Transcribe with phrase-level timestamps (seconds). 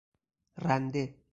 [0.61, 1.05] رنده